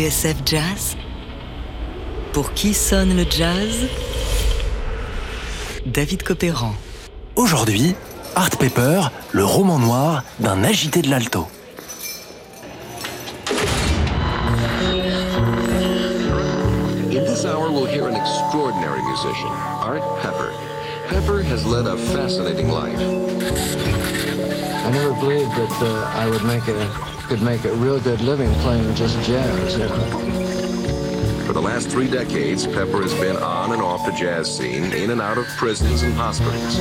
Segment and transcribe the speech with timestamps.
[0.00, 0.96] TSF Jazz
[2.32, 3.86] Pour qui sonne le jazz?
[5.84, 6.72] David Copéran.
[7.36, 7.94] Aujourd'hui,
[8.34, 11.46] Art Paper, le roman noir d'un agité de l'alto.
[17.10, 20.50] In this hour, we'll hear an extraordinary musician, Art Pepper.
[21.10, 24.09] Pepper has led a fascinating life.
[24.82, 28.52] I never believed that uh, I would make a could make a real good living
[28.54, 29.78] playing just jazz.
[29.78, 30.50] You know?
[31.46, 35.10] For the last three decades, Pepper has been on and off the jazz scene, in
[35.10, 36.76] and out of prisons and hospitals.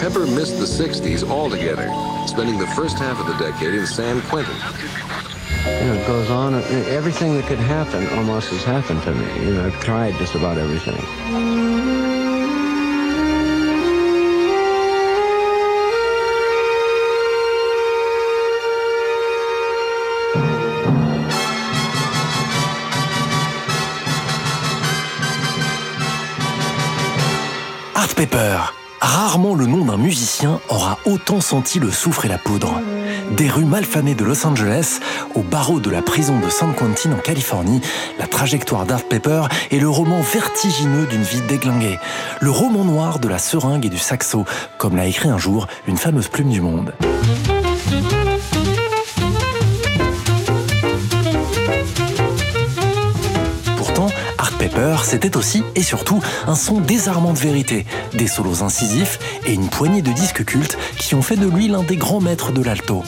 [0.00, 1.88] Pepper missed the 60s altogether,
[2.26, 4.56] spending the first half of the decade in San Quentin.
[5.66, 6.54] You know, it goes on.
[6.54, 9.46] And everything that could happen almost has happened to me.
[9.46, 12.07] You know, I've tried just about everything.
[28.18, 28.58] Pepper.
[29.00, 32.80] Rarement le nom d'un musicien aura autant senti le soufre et la poudre.
[33.36, 34.98] Des rues malfamées de Los Angeles
[35.36, 37.80] au barreau de la prison de San Quentin en Californie,
[38.18, 42.00] la trajectoire d'Art Pepper est le roman vertigineux d'une vie déglinguée.
[42.40, 44.44] Le roman noir de la seringue et du saxo,
[44.78, 46.94] comme l'a écrit un jour une fameuse plume du monde.
[55.02, 60.02] C'était aussi et surtout un son désarmant de vérité, des solos incisifs et une poignée
[60.02, 63.02] de disques cultes qui ont fait de lui l'un des grands maîtres de l'alto.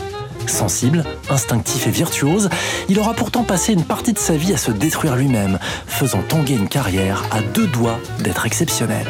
[0.47, 2.49] Sensible, instinctif et virtuose,
[2.89, 6.55] il aura pourtant passé une partie de sa vie à se détruire lui-même, faisant tanguer
[6.55, 9.07] une carrière à deux doigts d'être exceptionnelle.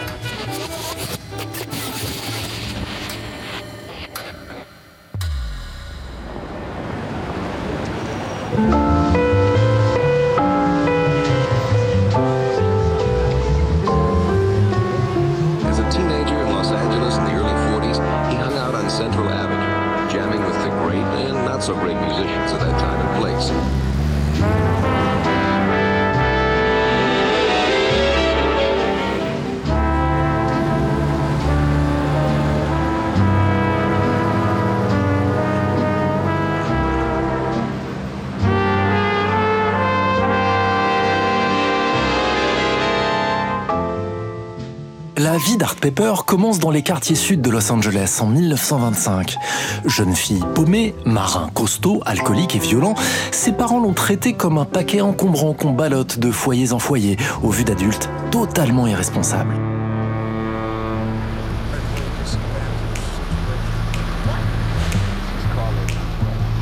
[45.30, 49.36] La vie d'Art Pepper commence dans les quartiers sud de Los Angeles en 1925.
[49.84, 52.96] Jeune fille paumée, marin costaud, alcoolique et violent,
[53.30, 57.50] ses parents l'ont traité comme un paquet encombrant qu'on ballotte de foyers en foyer, au
[57.50, 59.54] vu d'adultes totalement irresponsables.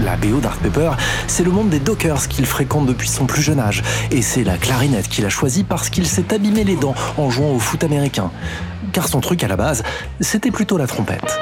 [0.00, 0.92] La BO d'Art Pepper,
[1.26, 3.82] c'est le monde des Dockers qu'il fréquente depuis son plus jeune âge.
[4.12, 7.50] Et c'est la clarinette qu'il a choisie parce qu'il s'est abîmé les dents en jouant
[7.50, 8.30] au foot américain.
[8.92, 9.82] Car son truc à la base,
[10.20, 11.38] c'était plutôt la trompette.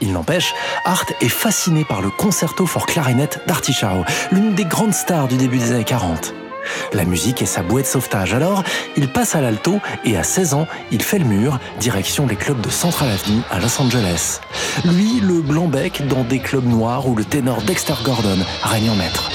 [0.00, 0.54] Il n'empêche,
[0.84, 5.36] Art est fasciné par le concerto for clarinette d'Artie Shaw, l'une des grandes stars du
[5.36, 6.32] début des années 40.
[6.92, 8.62] La musique est sa bouée de sauvetage, alors
[8.96, 12.60] il passe à l'alto et à 16 ans, il fait le mur, direction les clubs
[12.60, 14.40] de Central Avenue à Los Angeles.
[14.84, 19.30] Lui, le blanc-bec dans des clubs noirs où le ténor Dexter Gordon règne en maître.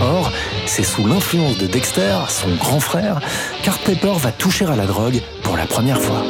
[0.00, 0.30] Or,
[0.66, 3.20] c'est sous l'influence de Dexter, son grand frère,
[3.62, 6.22] qu'Art Pepper va toucher à la drogue pour la première fois.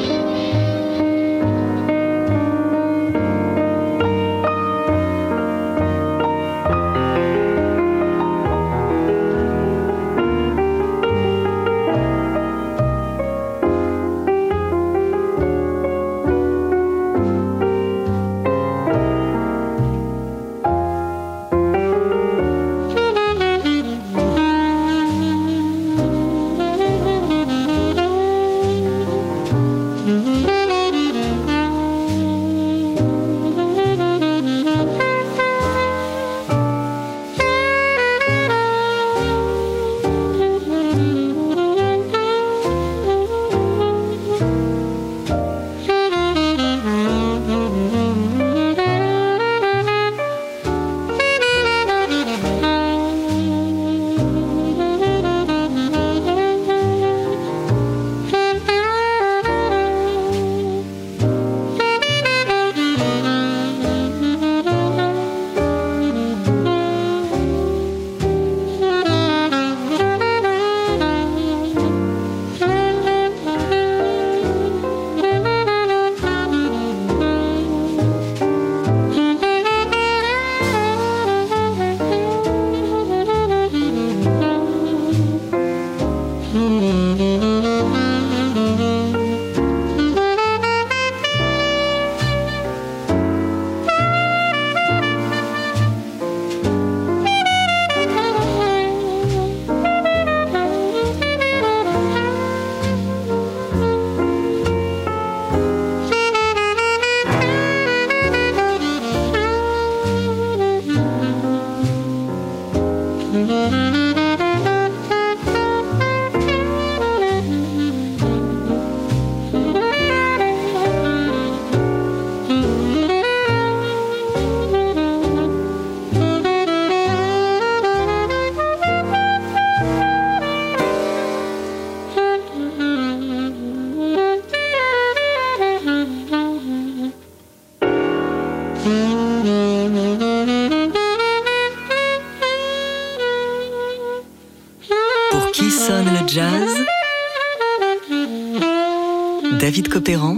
[149.59, 150.37] David Copéran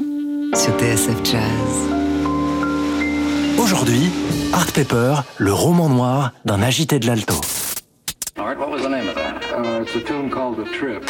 [0.54, 1.40] sur TSF Jazz.
[3.58, 4.08] Aujourd'hui,
[4.52, 7.34] Art Pepper, le roman noir d'un agité de l'alto.
[8.36, 9.42] Art, what was the name of that?
[9.52, 11.04] Uh, it's a tune called The Trip.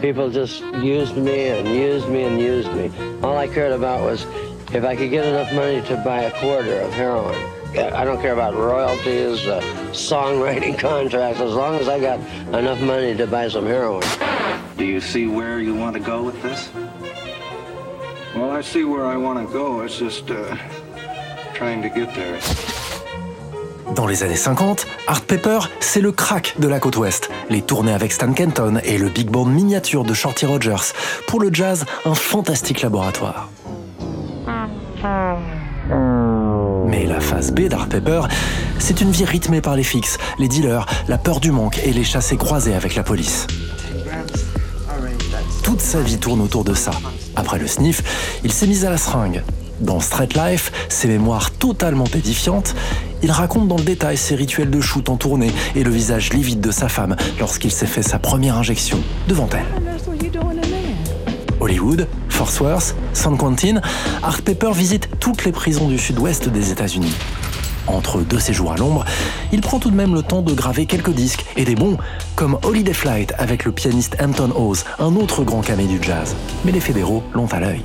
[0.00, 2.90] People just used me and used me and used me.
[3.22, 4.24] All I cared about was
[4.72, 7.36] if I could get enough money to buy a quarter of heroin.
[7.76, 9.46] I don't care about royalties.
[9.46, 9.60] Uh,
[9.92, 12.18] songwriting contracts, as long as I got
[12.54, 14.02] enough money to buy some heroin.
[14.76, 16.70] Do you see where you want to go with this?
[18.34, 19.82] Well, I see where I want to go.
[19.82, 20.56] It's just uh,
[21.54, 22.38] trying to get there.
[23.94, 27.30] Dans les années 50, Art Pepper, c'est le crack de la côte ouest.
[27.50, 30.94] Les tournées avec Stan Kenton et le big band miniature de Shorty Rogers.
[31.26, 33.50] Pour le jazz, un fantastique laboratoire.
[36.92, 38.20] Mais la phase B d'Art Pepper,
[38.78, 42.04] c'est une vie rythmée par les fixes, les dealers, la peur du manque et les
[42.04, 43.46] chassés croisés avec la police.
[45.62, 46.90] Toute sa vie tourne autour de ça.
[47.34, 48.02] Après le sniff,
[48.44, 49.42] il s'est mis à la seringue.
[49.80, 52.74] Dans Straight Life, ses mémoires totalement édifiantes,
[53.22, 56.60] il raconte dans le détail ses rituels de shoot en tournée et le visage livide
[56.60, 58.98] de sa femme lorsqu'il s'est fait sa première injection
[59.28, 59.64] devant elle.
[61.58, 62.06] Hollywood,
[62.44, 63.80] Fort Worth, San Quentin,
[64.20, 67.14] Art Pepper visite toutes les prisons du sud-ouest des États-Unis.
[67.86, 69.04] Entre deux séjours à l'ombre,
[69.52, 71.98] il prend tout de même le temps de graver quelques disques, et des bons,
[72.34, 76.34] comme Holiday Flight avec le pianiste Hampton Hawes, un autre grand camé du jazz.
[76.64, 77.82] Mais les fédéraux l'ont à l'œil.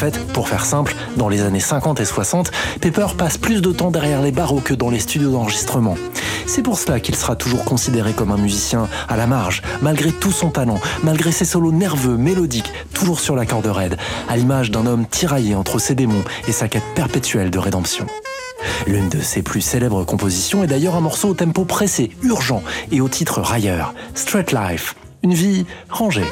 [0.00, 3.90] Fait, pour faire simple, dans les années 50 et 60, Pepper passe plus de temps
[3.90, 5.94] derrière les barreaux que dans les studios d'enregistrement.
[6.46, 10.32] C'est pour cela qu'il sera toujours considéré comme un musicien à la marge, malgré tout
[10.32, 14.86] son talent, malgré ses solos nerveux, mélodiques, toujours sur la corde raide, à l'image d'un
[14.86, 18.06] homme tiraillé entre ses démons et sa quête perpétuelle de rédemption.
[18.86, 23.02] L'une de ses plus célèbres compositions est d'ailleurs un morceau au tempo pressé, urgent et
[23.02, 26.24] au titre railleur, Straight Life, une vie rangée.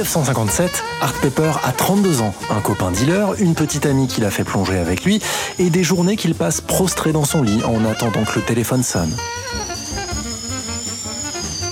[0.00, 4.44] 1957, Art Pepper a 32 ans, un copain dealer, une petite amie qui l'a fait
[4.44, 5.20] plonger avec lui,
[5.58, 9.14] et des journées qu'il passe prostré dans son lit en attendant que le téléphone sonne.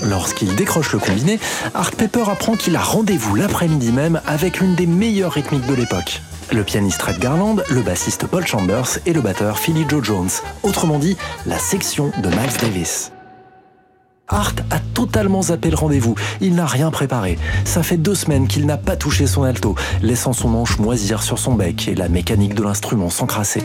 [0.03, 1.39] Lorsqu'il décroche le combiné,
[1.73, 6.21] Art Pepper apprend qu'il a rendez-vous l'après-midi même avec l'une des meilleures rythmiques de l'époque.
[6.51, 10.29] Le pianiste Red Garland, le bassiste Paul Chambers et le batteur Philly Joe Jones,
[10.61, 11.17] autrement dit
[11.47, 13.11] la section de Miles Davis.
[14.29, 16.15] Art a totalement zappé le rendez-vous.
[16.39, 17.39] Il n'a rien préparé.
[17.65, 21.39] Ça fait deux semaines qu'il n'a pas touché son alto, laissant son manche moisir sur
[21.39, 23.63] son bec et la mécanique de l'instrument s'encrasser.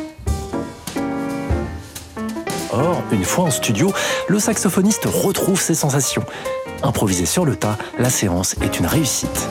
[2.73, 3.93] Or, une fois en studio,
[4.29, 6.25] le saxophoniste retrouve ses sensations.
[6.83, 9.49] Improvisé sur le tas, la séance est une réussite.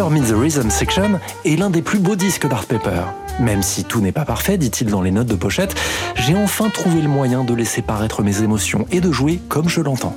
[0.00, 3.02] Pepper the Rhythm Section est l'un des plus beaux disques d'Art Pepper.
[3.38, 5.74] Même si tout n'est pas parfait, dit-il dans les notes de pochette,
[6.14, 9.82] j'ai enfin trouvé le moyen de laisser paraître mes émotions et de jouer comme je
[9.82, 10.16] l'entends.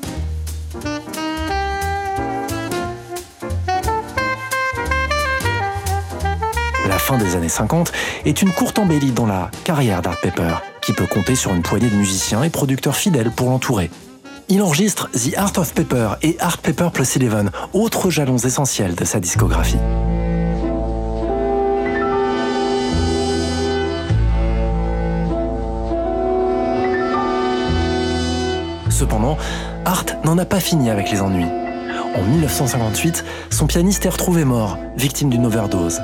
[6.88, 7.92] La fin des années 50
[8.24, 11.90] est une courte embellie dans la carrière d'Art Pepper, qui peut compter sur une poignée
[11.90, 13.90] de musiciens et producteurs fidèles pour l'entourer.
[14.54, 19.04] Il enregistre The Art of Pepper et Art Pepper Plus Eleven, autres jalons essentiels de
[19.04, 19.80] sa discographie.
[28.92, 29.40] Cependant,
[29.86, 31.50] Art n'en a pas fini avec les ennuis.
[32.16, 36.00] En 1958, son pianiste est retrouvé mort, victime d'une overdose.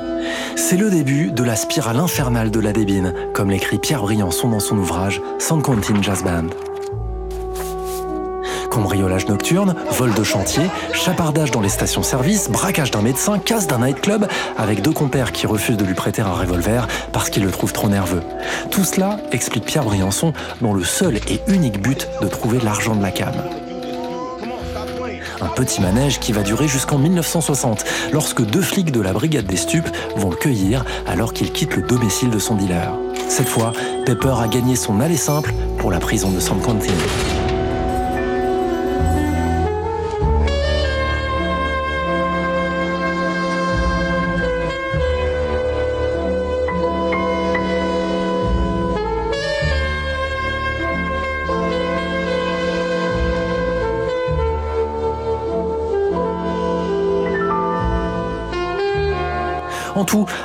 [0.56, 4.58] C'est le début de la spirale infernale de la débine, comme l'écrit Pierre Briançon dans
[4.58, 6.48] son ouvrage San Quentin Jazz Band.
[8.80, 10.62] Cambriolage nocturne, vol de chantier,
[10.94, 15.76] chapardage dans les stations-service, braquage d'un médecin, casse d'un nightclub, avec deux compères qui refusent
[15.76, 18.22] de lui prêter un revolver parce qu'ils le trouvent trop nerveux.
[18.70, 20.32] Tout cela explique Pierre Briançon,
[20.62, 23.34] dont le seul et unique but de trouver l'argent de la cam.
[25.42, 27.84] Un petit manège qui va durer jusqu'en 1960,
[28.14, 31.82] lorsque deux flics de la brigade des stupes vont le cueillir alors qu'il quitte le
[31.82, 32.90] domicile de son dealer.
[33.28, 33.74] Cette fois,
[34.06, 36.94] Pepper a gagné son aller simple pour la prison de San Quentin.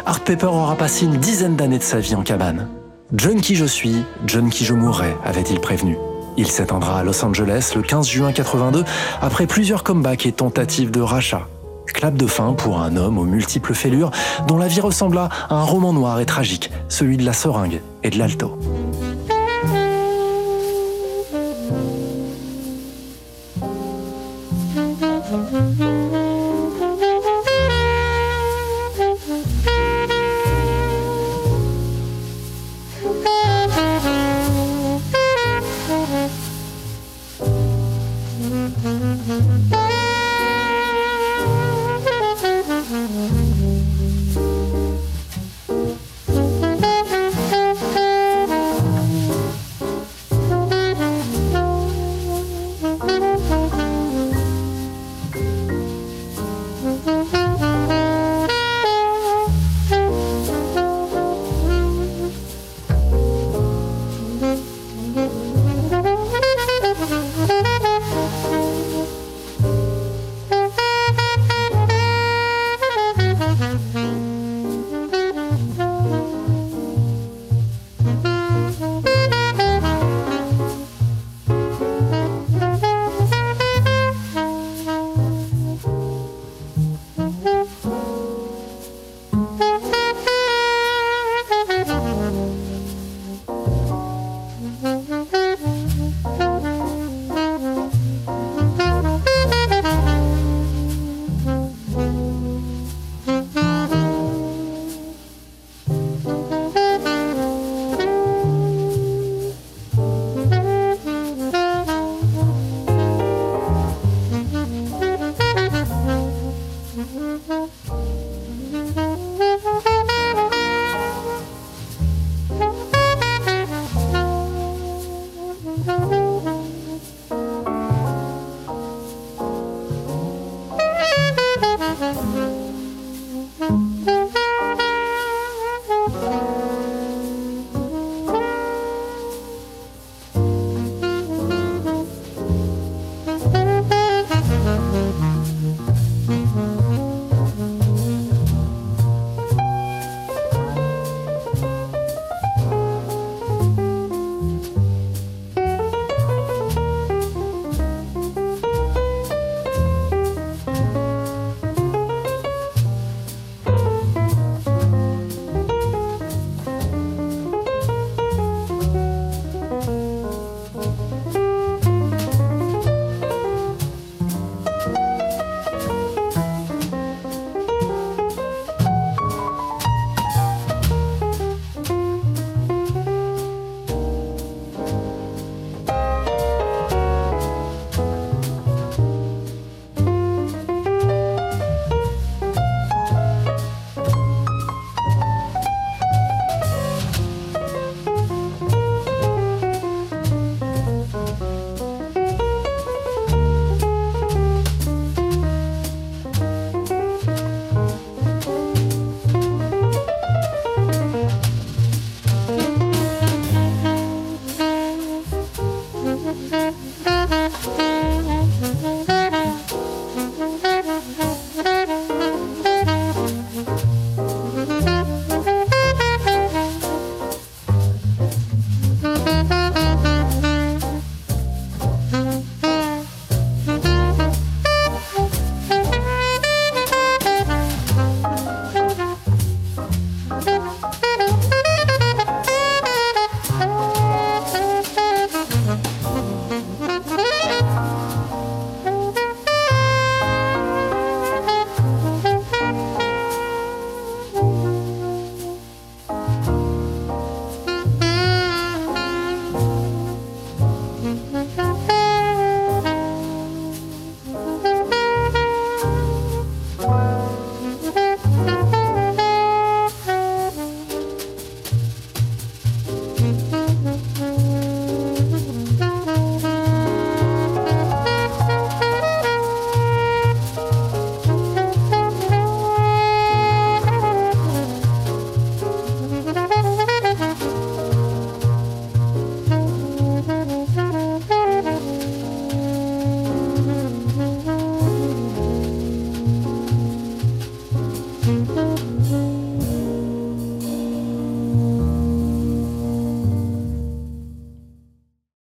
[0.05, 2.67] Art Pepper aura passé une dizaine d'années de sa vie en cabane.
[3.15, 5.97] Junkie je suis, junkie je mourrai, avait-il prévenu.
[6.37, 8.83] Il s'éteindra à Los Angeles le 15 juin 82
[9.21, 11.47] après plusieurs comebacks et tentatives de rachat.
[11.87, 14.11] Clap de fin pour un homme aux multiples fêlures
[14.47, 18.09] dont la vie ressembla à un roman noir et tragique, celui de la seringue et
[18.09, 18.59] de l'alto.